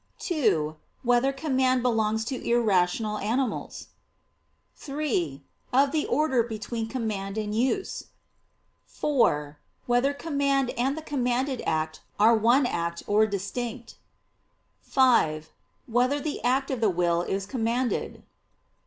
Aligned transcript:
(2) 0.17 0.77
Whether 1.03 1.31
command 1.31 1.83
belongs 1.83 2.25
to 2.25 2.43
irrational 2.49 3.19
animals? 3.19 3.89
(3) 4.77 5.43
Of 5.71 5.91
the 5.91 6.07
order 6.07 6.41
between 6.41 6.87
command 6.87 7.37
and 7.37 7.53
use; 7.55 8.05
(4) 8.87 9.59
Whether 9.85 10.15
command 10.15 10.71
and 10.71 10.97
the 10.97 11.03
commanded 11.03 11.61
act 11.67 12.01
are 12.19 12.33
one 12.35 12.65
act 12.65 13.03
or 13.05 13.27
distinct? 13.27 13.97
(5) 14.81 15.51
Whether 15.85 16.19
the 16.19 16.41
act 16.43 16.71
of 16.71 16.81
the 16.81 16.89
will 16.89 17.21
is 17.21 17.45
commanded? 17.45 18.23